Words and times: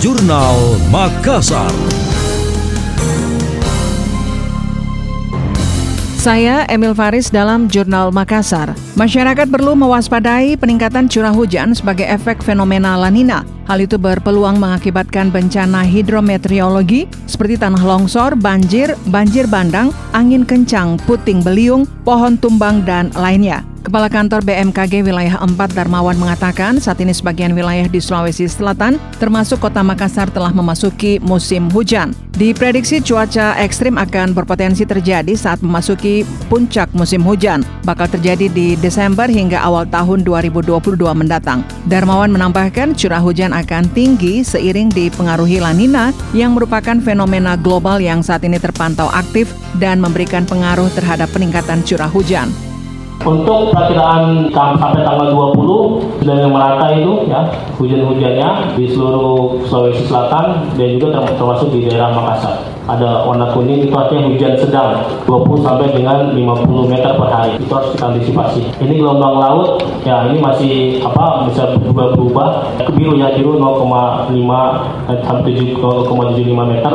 Jurnal 0.00 0.80
Makassar. 0.88 1.68
Saya 6.16 6.64
Emil 6.72 6.96
Faris 6.96 7.28
dalam 7.28 7.68
Jurnal 7.68 8.08
Makassar. 8.08 8.72
Masyarakat 8.96 9.44
perlu 9.52 9.76
mewaspadai 9.76 10.56
peningkatan 10.56 11.04
curah 11.04 11.36
hujan 11.36 11.76
sebagai 11.76 12.08
efek 12.08 12.40
fenomena 12.40 12.96
La 12.96 13.12
Nina. 13.12 13.44
Hal 13.68 13.84
itu 13.84 14.00
berpeluang 14.00 14.56
mengakibatkan 14.56 15.28
bencana 15.28 15.84
hidrometeorologi 15.84 17.04
seperti 17.28 17.60
tanah 17.60 17.84
longsor, 17.84 18.40
banjir, 18.40 18.96
banjir 19.12 19.44
bandang, 19.52 19.92
angin 20.16 20.48
kencang, 20.48 20.96
puting 21.04 21.44
beliung, 21.44 21.84
pohon 22.08 22.40
tumbang, 22.40 22.88
dan 22.88 23.12
lainnya. 23.12 23.69
Kepala 23.80 24.12
Kantor 24.12 24.44
BMKG 24.44 25.00
Wilayah 25.00 25.40
4 25.40 25.56
Darmawan 25.72 26.12
mengatakan 26.20 26.76
saat 26.76 27.00
ini 27.00 27.16
sebagian 27.16 27.56
wilayah 27.56 27.88
di 27.88 27.96
Sulawesi 27.96 28.44
Selatan 28.44 29.00
termasuk 29.16 29.56
kota 29.56 29.80
Makassar 29.80 30.28
telah 30.28 30.52
memasuki 30.52 31.16
musim 31.24 31.72
hujan. 31.72 32.12
Diprediksi 32.36 33.00
cuaca 33.00 33.56
ekstrim 33.56 33.96
akan 33.96 34.36
berpotensi 34.36 34.84
terjadi 34.84 35.32
saat 35.32 35.64
memasuki 35.64 36.28
puncak 36.52 36.92
musim 36.92 37.24
hujan, 37.24 37.64
bakal 37.88 38.04
terjadi 38.04 38.52
di 38.52 38.76
Desember 38.76 39.24
hingga 39.32 39.64
awal 39.64 39.88
tahun 39.88 40.28
2022 40.28 41.00
mendatang. 41.16 41.64
Darmawan 41.88 42.36
menambahkan 42.36 42.92
curah 42.92 43.24
hujan 43.24 43.56
akan 43.56 43.88
tinggi 43.96 44.44
seiring 44.44 44.92
dipengaruhi 44.92 45.56
La 45.56 45.72
Nina 45.72 46.12
yang 46.36 46.52
merupakan 46.52 47.00
fenomena 47.00 47.56
global 47.56 47.96
yang 47.96 48.20
saat 48.20 48.44
ini 48.44 48.60
terpantau 48.60 49.08
aktif 49.08 49.48
dan 49.80 50.04
memberikan 50.04 50.44
pengaruh 50.44 50.92
terhadap 50.92 51.32
peningkatan 51.32 51.80
curah 51.80 52.12
hujan. 52.12 52.52
Untuk 53.20 53.68
perkiraan 53.76 54.48
sampai 54.48 55.04
tanggal 55.04 55.28
20 55.36 56.24
sudah 56.24 56.48
merata 56.48 56.88
itu 56.96 57.28
ya 57.28 57.52
hujan-hujannya 57.76 58.80
di 58.80 58.88
seluruh 58.88 59.60
Sulawesi 59.68 60.08
Selatan 60.08 60.72
dan 60.80 60.88
juga 60.96 61.20
termasuk 61.36 61.68
di 61.68 61.84
daerah 61.84 62.16
Makassar 62.16 62.79
ada 62.88 63.28
warna 63.28 63.52
kuning 63.52 63.86
itu 63.86 63.94
artinya 63.94 64.28
hujan 64.28 64.54
sedang 64.56 65.04
20 65.28 65.66
sampai 65.66 65.86
dengan 65.92 66.32
50 66.32 66.90
meter 66.90 67.12
per 67.16 67.28
hari. 67.28 67.52
Itu 67.60 67.72
harus 67.72 67.92
kita 67.94 68.04
antisipasi. 68.12 68.62
Ini 68.80 68.94
gelombang 69.00 69.36
laut 69.36 69.68
ya 70.02 70.26
ini 70.32 70.40
masih 70.40 70.74
apa 71.04 71.44
bisa 71.50 71.76
berubah-berubah. 71.76 72.48
Biru 72.96 73.16
ya 73.20 73.36
biru 73.36 73.60
0,5 73.60 74.32
sampai 75.24 75.50
0,75 75.52 76.72
meter. 76.72 76.94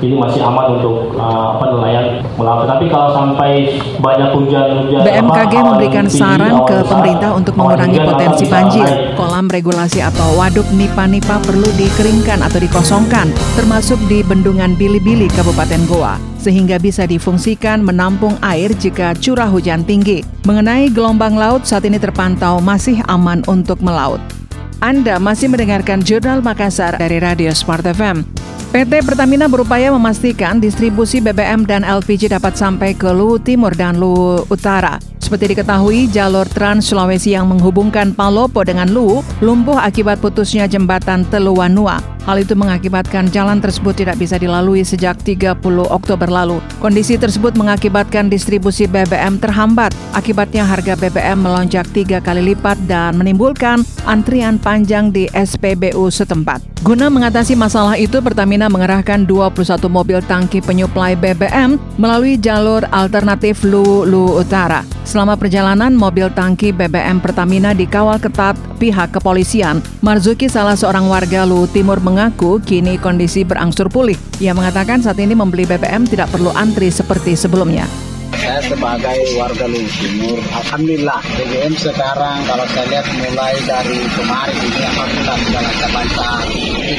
Ini 0.00 0.14
masih 0.16 0.40
aman 0.44 0.80
untuk 0.80 1.16
uh, 1.16 1.56
apa 1.56 1.64
nelayan 1.72 2.06
melaut. 2.36 2.68
Tapi 2.68 2.88
kalau 2.88 3.12
sampai 3.12 3.80
banyak 4.00 4.30
hujan-hujan 4.36 5.02
BMKG 5.04 5.54
apa, 5.56 5.66
memberikan 5.72 6.06
saran 6.08 6.64
ke 6.68 6.84
pemerintah 6.84 7.30
untuk 7.36 7.54
mengurangi 7.56 8.00
potensi 8.00 8.44
banjir. 8.48 8.88
kolam 9.16 9.48
regulasi 9.48 10.04
atau 10.04 10.36
waduk 10.36 10.68
nipa-nipa 10.76 11.40
perlu 11.40 11.64
dikeringkan 11.80 12.44
atau 12.44 12.60
dikosongkan 12.60 13.32
termasuk 13.56 13.96
di 14.12 14.20
bendungan 14.20 14.76
Bili-Bili 14.76 15.32
Kabupaten 15.36 15.84
Goa, 15.84 16.16
sehingga 16.40 16.80
bisa 16.80 17.04
difungsikan 17.04 17.84
menampung 17.84 18.40
air 18.40 18.72
jika 18.72 19.12
curah 19.12 19.52
hujan 19.52 19.84
tinggi. 19.84 20.24
Mengenai 20.48 20.88
gelombang 20.88 21.36
laut, 21.36 21.68
saat 21.68 21.84
ini 21.84 22.00
terpantau 22.00 22.56
masih 22.64 23.04
aman 23.04 23.44
untuk 23.44 23.84
melaut. 23.84 24.16
Anda 24.80 25.20
masih 25.20 25.52
mendengarkan 25.52 26.00
Jurnal 26.00 26.40
Makassar 26.40 26.96
dari 26.96 27.20
Radio 27.20 27.52
Smart 27.52 27.84
FM. 27.84 28.24
PT 28.72 29.04
Pertamina 29.04 29.44
berupaya 29.44 29.92
memastikan 29.92 30.56
distribusi 30.56 31.20
BBM 31.20 31.68
dan 31.68 31.84
LPG 31.84 32.32
dapat 32.32 32.56
sampai 32.56 32.96
ke 32.96 33.12
Luwu 33.12 33.36
Timur 33.36 33.76
dan 33.76 34.00
Luwu 34.00 34.48
Utara. 34.48 34.96
Seperti 35.20 35.52
diketahui, 35.52 36.08
jalur 36.08 36.48
Trans 36.48 36.88
Sulawesi 36.88 37.36
yang 37.36 37.44
menghubungkan 37.52 38.16
Palopo 38.16 38.64
dengan 38.64 38.88
Luwu 38.88 39.20
lumpuh 39.44 39.76
akibat 39.76 40.16
putusnya 40.24 40.64
jembatan 40.64 41.28
Teluanua. 41.28 42.15
Hal 42.26 42.42
itu 42.42 42.58
mengakibatkan 42.58 43.30
jalan 43.30 43.62
tersebut 43.62 44.02
tidak 44.02 44.18
bisa 44.18 44.34
dilalui 44.34 44.82
sejak 44.82 45.14
30 45.22 45.62
Oktober 45.86 46.26
lalu. 46.26 46.58
Kondisi 46.82 47.14
tersebut 47.14 47.54
mengakibatkan 47.54 48.26
distribusi 48.26 48.90
BBM 48.90 49.38
terhambat. 49.38 49.94
Akibatnya 50.10 50.66
harga 50.66 50.98
BBM 50.98 51.38
melonjak 51.38 51.86
tiga 51.94 52.18
kali 52.18 52.50
lipat 52.50 52.82
dan 52.90 53.14
menimbulkan 53.14 53.86
antrian 54.10 54.58
panjang 54.58 55.14
di 55.14 55.30
SPBU 55.30 56.10
setempat. 56.10 56.76
Guna 56.86 57.10
mengatasi 57.10 57.58
masalah 57.58 57.98
itu, 57.98 58.22
Pertamina 58.22 58.70
mengerahkan 58.70 59.26
21 59.26 59.90
mobil 59.90 60.22
tangki 60.22 60.62
penyuplai 60.62 61.18
BBM 61.18 61.78
melalui 61.98 62.38
jalur 62.38 62.86
alternatif 62.94 63.66
Lu-Lu 63.66 64.38
Utara. 64.38 64.86
Selama 65.06 65.34
perjalanan, 65.34 65.94
mobil 65.94 66.30
tangki 66.30 66.70
BBM 66.70 67.18
Pertamina 67.18 67.74
dikawal 67.74 68.22
ketat 68.22 68.54
pihak 68.78 69.14
kepolisian. 69.14 69.82
Marzuki, 69.98 70.46
salah 70.46 70.78
seorang 70.78 71.10
warga 71.10 71.42
Lu 71.42 71.66
Timur, 71.70 71.98
mengaku 72.16 72.56
kini 72.64 72.96
kondisi 72.96 73.44
berangsur 73.44 73.92
pulih. 73.92 74.16
Ia 74.40 74.56
mengatakan 74.56 75.04
saat 75.04 75.20
ini 75.20 75.36
membeli 75.36 75.68
BBM 75.68 76.08
tidak 76.08 76.32
perlu 76.32 76.48
antri 76.56 76.88
seperti 76.88 77.36
sebelumnya. 77.36 77.84
Saya 78.40 78.64
sebagai 78.64 79.20
warga 79.36 79.68
Lu 79.68 79.84
Timur, 80.00 80.40
Alhamdulillah 80.56 81.20
BBM 81.36 81.76
sekarang 81.76 82.40
kalau 82.48 82.64
saya 82.72 82.88
lihat 82.88 83.06
mulai 83.20 83.52
dari 83.68 84.00
kemarin 84.16 84.56
ini 84.64 84.80
Alhamdulillah 84.80 85.36
sudah 85.44 85.60
lancar-lancar. 85.60 86.42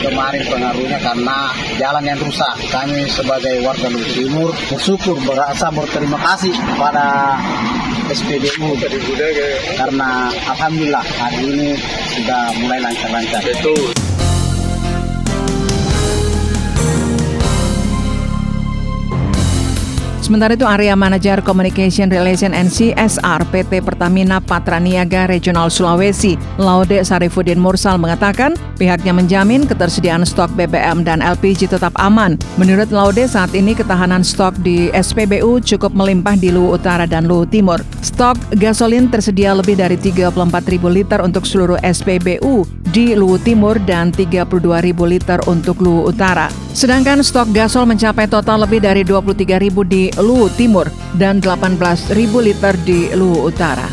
Kemarin 0.00 0.42
pengaruhnya 0.48 0.98
karena 1.04 1.38
jalan 1.76 2.04
yang 2.08 2.20
rusak. 2.24 2.54
Kami 2.72 3.00
sebagai 3.12 3.54
warga 3.68 3.88
Lu 3.92 4.00
Timur 4.16 4.48
bersyukur, 4.72 5.16
berasa 5.28 5.68
berterima 5.68 6.16
kasih 6.24 6.56
kepada 6.56 7.36
SPBU 8.08 8.80
karena 9.76 10.32
alhamdulillah 10.48 11.04
hari 11.20 11.38
ini 11.52 11.68
sudah 12.16 12.48
mulai 12.64 12.80
lancar-lancar. 12.80 13.44
Betul. 13.44 14.01
Sementara 20.22 20.54
itu 20.54 20.62
area 20.62 20.94
manajer 20.94 21.42
Communication 21.42 22.06
Relation 22.06 22.54
and 22.54 22.70
CSR 22.70 23.42
PT 23.50 23.82
Pertamina 23.82 24.38
Patraniaga 24.38 25.26
Regional 25.26 25.66
Sulawesi, 25.66 26.38
Laude 26.62 27.02
Sarifudin 27.02 27.58
Mursal 27.58 27.98
mengatakan 27.98 28.54
pihaknya 28.78 29.10
menjamin 29.10 29.66
ketersediaan 29.66 30.22
stok 30.22 30.54
BBM 30.54 31.02
dan 31.02 31.18
LPG 31.18 31.74
tetap 31.74 31.90
aman. 31.98 32.38
Menurut 32.54 32.94
Laude 32.94 33.26
saat 33.26 33.50
ini 33.50 33.74
ketahanan 33.74 34.22
stok 34.22 34.54
di 34.62 34.94
SPBU 34.94 35.58
cukup 35.58 35.90
melimpah 35.90 36.38
di 36.38 36.54
Luwu 36.54 36.78
Utara 36.78 37.02
dan 37.02 37.26
Luwu 37.26 37.42
Timur. 37.42 37.82
Stok 38.06 38.38
gasolin 38.62 39.10
tersedia 39.10 39.50
lebih 39.58 39.74
dari 39.74 39.98
34 39.98 40.38
ribu 40.70 40.86
liter 40.86 41.18
untuk 41.18 41.42
seluruh 41.42 41.82
SPBU 41.82 42.82
di 42.92 43.16
Luwu 43.16 43.40
Timur 43.40 43.80
dan 43.82 44.14
32 44.14 44.62
ribu 44.84 45.02
liter 45.08 45.40
untuk 45.48 45.80
Luwu 45.82 46.12
Utara. 46.12 46.52
Sedangkan 46.76 47.24
stok 47.24 47.52
gasol 47.52 47.88
mencapai 47.88 48.28
total 48.28 48.64
lebih 48.64 48.84
dari 48.84 49.04
23 49.04 49.60
ribu 49.60 49.84
Luwu 50.20 50.52
Timur 50.52 50.92
dan 51.16 51.40
18.000 51.40 52.12
liter 52.44 52.74
di 52.84 53.08
Luwu 53.16 53.48
Utara. 53.48 53.88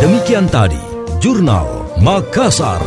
Demikian 0.00 0.48
tadi, 0.48 0.80
Jurnal 1.20 1.92
Makassar. 2.00 2.80